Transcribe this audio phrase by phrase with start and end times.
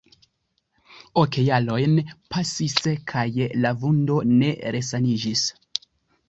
[1.23, 1.93] Ok jarojn
[2.35, 2.77] pasis,
[3.13, 3.27] kaj
[3.67, 5.47] la vundo ne resaniĝis.